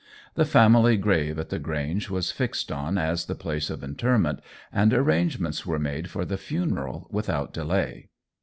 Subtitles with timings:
[0.33, 4.39] The family grave at the Grange was fixed on as the place of interment,
[4.73, 8.09] and arrangements were made for the funeral without delay.